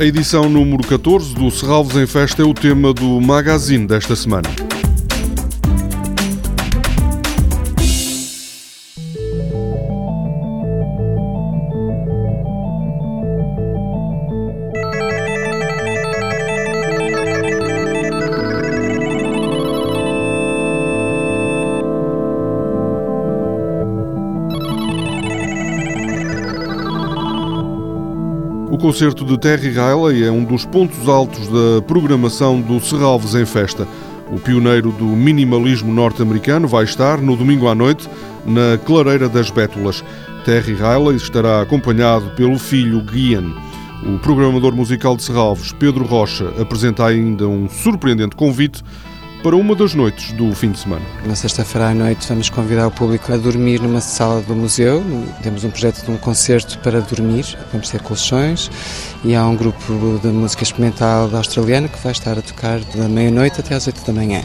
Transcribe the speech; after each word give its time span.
A 0.00 0.04
edição 0.06 0.48
número 0.48 0.82
14 0.82 1.34
do 1.34 1.50
Serralves 1.50 1.94
em 1.94 2.06
Festa 2.06 2.40
é 2.40 2.44
o 2.46 2.54
tema 2.54 2.90
do 2.94 3.20
magazine 3.20 3.86
desta 3.86 4.16
semana. 4.16 4.48
O 28.70 28.78
concerto 28.78 29.24
de 29.24 29.36
Terry 29.36 29.70
Riley 29.70 30.22
é 30.22 30.30
um 30.30 30.44
dos 30.44 30.64
pontos 30.64 31.08
altos 31.08 31.48
da 31.48 31.82
programação 31.82 32.60
do 32.60 32.78
Serralves 32.78 33.34
em 33.34 33.44
Festa. 33.44 33.86
O 34.30 34.38
pioneiro 34.38 34.92
do 34.92 35.06
minimalismo 35.06 35.92
norte-americano 35.92 36.68
vai 36.68 36.84
estar 36.84 37.20
no 37.20 37.36
domingo 37.36 37.66
à 37.66 37.74
noite 37.74 38.08
na 38.46 38.78
Clareira 38.78 39.28
das 39.28 39.50
Bétulas. 39.50 40.04
Terry 40.44 40.74
Riley 40.74 41.16
estará 41.16 41.60
acompanhado 41.60 42.30
pelo 42.36 42.60
filho 42.60 43.02
Guian. 43.02 43.52
O 44.06 44.20
programador 44.20 44.72
musical 44.72 45.16
de 45.16 45.24
Serralves, 45.24 45.72
Pedro 45.72 46.04
Rocha, 46.04 46.52
apresenta 46.56 47.04
ainda 47.04 47.48
um 47.48 47.68
surpreendente 47.68 48.36
convite 48.36 48.84
para 49.42 49.56
uma 49.56 49.74
das 49.74 49.94
noites 49.94 50.32
do 50.32 50.54
fim 50.54 50.70
de 50.70 50.78
semana. 50.78 51.04
Na 51.24 51.34
sexta-feira 51.34 51.88
à 51.88 51.94
noite 51.94 52.28
vamos 52.28 52.50
convidar 52.50 52.86
o 52.86 52.90
público 52.90 53.32
a 53.32 53.36
dormir 53.36 53.80
numa 53.80 54.00
sala 54.00 54.40
do 54.42 54.54
museu. 54.54 55.02
Temos 55.42 55.64
um 55.64 55.70
projeto 55.70 56.04
de 56.04 56.10
um 56.10 56.16
concerto 56.16 56.78
para 56.80 57.00
dormir, 57.00 57.56
vamos 57.72 57.88
ter 57.88 58.00
colchões 58.02 58.70
e 59.24 59.34
há 59.34 59.44
um 59.46 59.56
grupo 59.56 60.20
de 60.22 60.28
música 60.28 60.62
experimental 60.62 61.30
australiana 61.34 61.88
que 61.88 61.98
vai 62.02 62.12
estar 62.12 62.38
a 62.38 62.42
tocar 62.42 62.80
da 62.80 63.08
meia-noite 63.08 63.60
até 63.60 63.74
às 63.74 63.86
oito 63.86 64.04
da 64.04 64.12
manhã. 64.12 64.42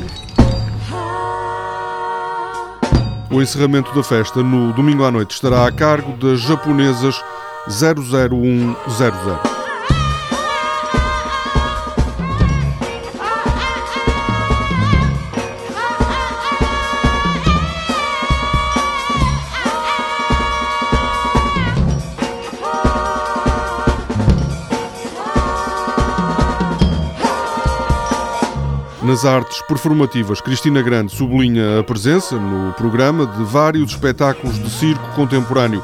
O 3.30 3.42
encerramento 3.42 3.94
da 3.94 4.04
festa 4.04 4.42
no 4.42 4.72
domingo 4.74 5.04
à 5.04 5.12
noite 5.12 5.32
estará 5.32 5.68
a 5.68 5.72
cargo 5.72 6.14
das 6.14 6.40
japonesas 6.42 7.22
00100. 7.68 9.55
Nas 29.06 29.24
artes 29.24 29.62
performativas, 29.62 30.42
Cristina 30.42 30.82
Grande 30.82 31.16
sublinha 31.16 31.80
a 31.80 31.84
presença 31.84 32.40
no 32.40 32.74
programa 32.74 33.28
de 33.28 33.44
vários 33.44 33.92
espetáculos 33.92 34.58
de 34.58 34.68
circo 34.68 35.08
contemporâneo 35.14 35.84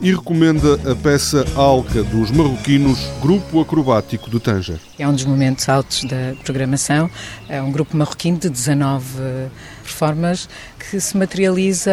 e 0.00 0.10
recomenda 0.10 0.74
a 0.90 0.94
peça 0.96 1.44
Alca 1.54 2.02
dos 2.02 2.32
marroquinos 2.32 2.98
Grupo 3.22 3.60
Acrobático 3.60 4.28
de 4.28 4.40
Tanger. 4.40 4.87
É 4.98 5.06
um 5.06 5.12
dos 5.12 5.24
momentos 5.24 5.68
altos 5.68 6.04
da 6.04 6.34
programação. 6.44 7.10
É 7.48 7.62
um 7.62 7.70
grupo 7.70 7.96
marroquino 7.96 8.38
de 8.38 8.48
19 8.48 9.48
performers 9.82 10.48
que 10.78 11.00
se 11.00 11.16
materializa 11.16 11.92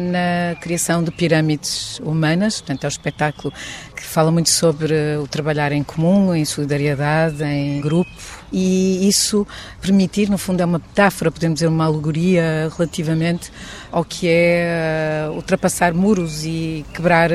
na 0.00 0.60
criação 0.60 1.02
de 1.02 1.10
pirâmides 1.10 2.00
humanas. 2.00 2.60
Portanto, 2.60 2.84
é 2.84 2.86
um 2.86 2.88
espetáculo 2.88 3.54
que 3.94 4.02
fala 4.02 4.30
muito 4.30 4.50
sobre 4.50 4.94
o 5.22 5.26
trabalhar 5.26 5.72
em 5.72 5.82
comum, 5.82 6.34
em 6.34 6.44
solidariedade, 6.44 7.42
em 7.44 7.80
grupo 7.80 8.10
e 8.52 9.06
isso 9.06 9.46
permitir, 9.80 10.30
no 10.30 10.38
fundo, 10.38 10.60
é 10.60 10.64
uma 10.64 10.78
metáfora, 10.78 11.30
podemos 11.30 11.56
dizer, 11.56 11.68
uma 11.68 11.84
alegoria 11.84 12.70
relativamente 12.76 13.52
ao 13.92 14.04
que 14.04 14.26
é 14.28 15.26
uh, 15.28 15.34
ultrapassar 15.34 15.92
muros 15.92 16.44
e 16.44 16.84
quebrar 16.94 17.30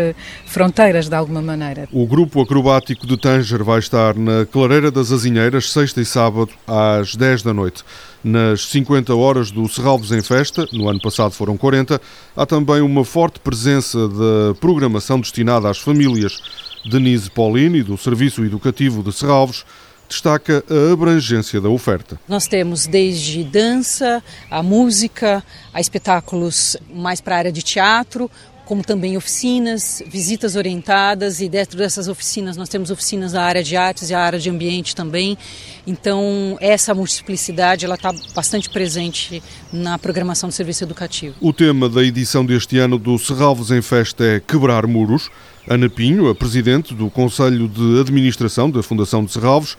fronteiras 0.45 1.07
de 1.09 1.15
alguma 1.15 1.41
maneira. 1.41 1.88
O 1.91 2.07
grupo 2.07 2.41
acrobático 2.41 3.05
de 3.05 3.17
Tanger 3.17 3.63
vai 3.63 3.79
estar 3.79 4.15
na 4.15 4.45
Clareira 4.45 4.91
das 5.03 5.11
Azinheiras, 5.11 5.69
sexta 5.69 5.99
e 5.99 6.05
sábado, 6.05 6.49
às 6.65 7.13
10 7.13 7.43
da 7.43 7.53
noite. 7.53 7.83
Nas 8.23 8.65
50 8.67 9.13
horas 9.13 9.51
do 9.51 9.67
Serralves 9.67 10.11
em 10.11 10.21
Festa, 10.21 10.65
no 10.71 10.87
ano 10.87 11.01
passado 11.01 11.31
foram 11.31 11.57
40, 11.57 11.99
há 12.37 12.45
também 12.45 12.79
uma 12.79 13.03
forte 13.03 13.37
presença 13.41 14.07
da 14.07 14.55
programação 14.61 15.19
destinada 15.19 15.69
às 15.69 15.77
famílias. 15.77 16.41
Denise 16.89 17.29
Paulini, 17.29 17.83
do 17.83 17.97
Serviço 17.97 18.45
Educativo 18.45 19.03
de 19.03 19.11
Serralves, 19.11 19.65
destaca 20.07 20.63
a 20.69 20.93
abrangência 20.93 21.59
da 21.59 21.67
oferta. 21.67 22.17
Nós 22.25 22.47
temos 22.47 22.87
desde 22.87 23.43
dança, 23.43 24.23
a 24.49 24.63
música, 24.63 25.43
a 25.73 25.81
espetáculos 25.81 26.77
mais 26.93 27.19
para 27.19 27.35
a 27.35 27.37
área 27.39 27.51
de 27.51 27.61
teatro, 27.61 28.31
como 28.66 28.84
também 28.84 29.18
oficinas, 29.18 30.01
visitas 30.06 30.56
orientadas 30.56 31.41
e 31.41 31.50
dentro 31.50 31.78
dessas 31.78 32.07
oficinas 32.07 32.56
nós 32.56 32.69
temos 32.69 32.90
oficinas 32.90 33.34
da 33.34 33.44
área 33.44 33.63
de 33.63 33.75
artes 33.75 34.09
e 34.09 34.13
a 34.13 34.19
área 34.19 34.40
de 34.40 34.50
ambiente 34.50 34.96
também. 34.96 35.38
Então 35.85 36.57
essa 36.62 36.94
multiplicidade 36.94 37.85
ela 37.85 37.96
está 37.96 38.13
bastante 38.34 38.69
presente 38.69 39.44
na 39.72 39.97
programação 39.97 40.50
do 40.50 40.53
serviço 40.53 40.84
educativo. 40.84 41.35
O 41.41 41.51
tema 41.51 41.90
da 41.90 42.03
edição 42.03 42.46
deste 42.46 42.78
ano 42.79 42.97
do 42.97 43.18
Serralves 43.18 43.72
em 43.72 43.81
Festa 43.81 44.24
é 44.24 44.40
quebrar 44.40 44.88
muros. 44.88 45.30
Ana 45.68 45.90
Pinho, 45.90 46.30
a 46.30 46.35
presidente 46.35 46.94
do 46.94 47.09
Conselho 47.09 47.68
de 47.68 48.00
Administração 48.00 48.69
da 48.69 48.84
Fundação 48.84 49.24
de 49.24 49.31
Serralves, 49.31 49.78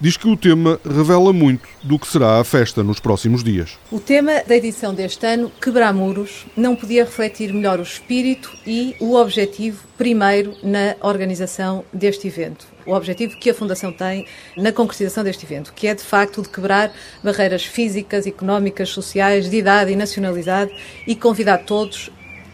diz 0.00 0.16
que 0.16 0.26
o 0.26 0.36
tema 0.36 0.80
revela 0.84 1.32
muito 1.32 1.68
do 1.82 1.98
que 1.98 2.06
será 2.06 2.40
a 2.40 2.44
festa 2.44 2.82
nos 2.82 2.98
próximos 2.98 3.44
dias. 3.44 3.78
O 3.90 4.00
tema 4.00 4.42
da 4.46 4.56
edição 4.56 4.94
deste 4.94 5.26
ano, 5.26 5.52
Quebrar 5.60 5.92
Muros, 5.92 6.46
não 6.56 6.74
podia 6.74 7.04
refletir 7.04 7.52
melhor 7.52 7.78
o 7.78 7.82
espírito 7.82 8.50
e 8.66 8.96
o 8.98 9.14
objetivo 9.14 9.84
primeiro 9.98 10.54
na 10.62 10.96
organização 11.02 11.84
deste 11.92 12.26
evento. 12.28 12.66
O 12.86 12.94
objetivo 12.94 13.38
que 13.38 13.50
a 13.50 13.54
Fundação 13.54 13.92
tem 13.92 14.26
na 14.56 14.72
concretização 14.72 15.22
deste 15.22 15.44
evento, 15.44 15.72
que 15.74 15.86
é 15.86 15.94
de 15.94 16.02
facto 16.02 16.40
de 16.40 16.48
quebrar 16.48 16.90
barreiras 17.22 17.64
físicas, 17.64 18.26
económicas, 18.26 18.88
sociais, 18.88 19.50
de 19.50 19.58
idade 19.58 19.92
e 19.92 19.96
nacionalidade 19.96 20.72
e 21.06 21.14
convidar 21.14 21.58
todos 21.58 22.10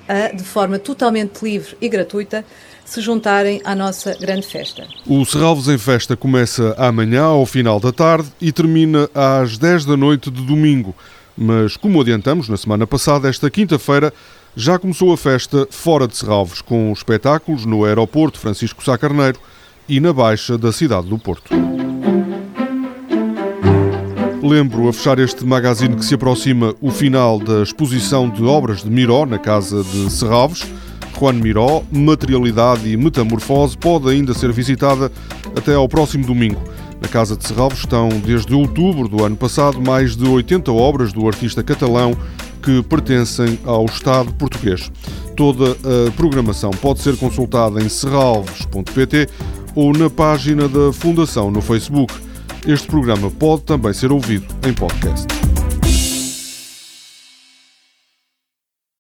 a, 0.09 0.34
de 0.34 0.43
forma 0.43 0.78
totalmente 0.78 1.43
livre 1.43 1.77
e 1.81 1.89
gratuita, 1.89 2.45
se 2.87 3.01
juntarem 3.01 3.61
à 3.65 3.75
nossa 3.75 4.17
grande 4.19 4.47
festa. 4.47 4.87
O 5.07 5.25
Serralves 5.27 5.69
em 5.69 5.77
Festa 5.77 6.17
começa 6.17 6.75
amanhã, 6.79 7.25
ao 7.25 7.45
final 7.45 7.79
da 7.79 7.93
tarde, 7.93 8.29
e 8.41 8.51
termina 8.53 9.11
às 9.15 9.59
10 9.59 9.85
da 9.85 9.97
noite 9.97 10.31
de 10.31 10.43
domingo. 10.43 10.95
Mas, 11.37 11.77
como 11.77 12.01
adiantamos 12.01 12.49
na 12.49 12.57
semana 12.57 12.87
passada, 12.87 13.29
esta 13.29 13.51
quinta-feira 13.51 14.15
já 14.57 14.79
começou 14.79 15.13
a 15.13 15.17
festa 15.19 15.69
fora 15.71 16.09
de 16.09 16.17
Serralves, 16.17 16.63
com 16.63 16.91
espetáculos 16.93 17.67
no 17.67 17.85
aeroporto 17.85 18.39
Francisco 18.39 18.83
Sá 18.83 18.97
Carneiro 18.97 19.39
e 19.87 20.01
na 20.01 20.13
Baixa 20.13 20.57
da 20.57 20.73
cidade 20.73 21.09
do 21.09 21.19
Porto. 21.19 21.55
Lembro 24.43 24.89
a 24.89 24.93
fechar 24.93 25.19
este 25.19 25.45
magazine 25.45 25.97
que 25.97 26.05
se 26.05 26.15
aproxima 26.15 26.75
o 26.81 26.91
final 26.91 27.39
da 27.39 27.63
exposição 27.63 28.31
de 28.31 28.45
obras 28.45 28.83
de 28.83 28.89
Miró 28.89 29.27
na 29.27 29.39
Casa 29.39 29.83
de 29.83 30.11
Serralves. 30.11 30.65
Juan 31.19 31.34
Miró, 31.34 31.82
Materialidade 31.91 32.91
e 32.91 32.97
Metamorfose 32.97 33.77
pode 33.77 34.09
ainda 34.10 34.34
ser 34.34 34.53
visitada 34.53 35.10
até 35.56 35.75
ao 35.75 35.88
próximo 35.88 36.27
domingo. 36.27 36.60
Na 37.00 37.09
Casa 37.09 37.37
de 37.37 37.47
Serralves 37.47 37.81
estão, 37.81 38.09
desde 38.09 38.54
outubro 38.54 39.09
do 39.09 39.25
ano 39.25 39.37
passado, 39.37 39.81
mais 39.81 40.16
de 40.16 40.27
80 40.27 40.72
obras 40.72 41.12
do 41.12 41.27
artista 41.27 41.62
catalão 41.62 42.16
que 42.62 42.82
pertencem 42.82 43.59
ao 43.65 43.84
Estado 43.84 44.33
português. 44.34 44.91
Toda 45.36 45.72
a 45.72 46.10
programação 46.16 46.71
pode 46.71 47.01
ser 47.01 47.16
consultada 47.16 47.83
em 47.83 47.89
serralves.pt 47.89 49.28
ou 49.74 49.92
na 49.92 50.09
página 50.09 50.69
da 50.69 50.92
Fundação 50.92 51.51
no 51.51 51.60
Facebook. 51.60 52.12
Este 52.66 52.86
programa 52.89 53.30
pode 53.30 53.62
também 53.62 53.92
ser 53.92 54.10
ouvido 54.10 54.47
em 54.66 54.72
podcast. 54.72 55.35